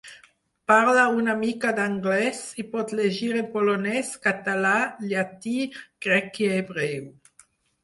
[0.69, 4.73] Parla una mica d'anglès; i pot llegir en polonès, català,
[5.13, 5.55] llatí,
[6.09, 7.09] grec i hebreu.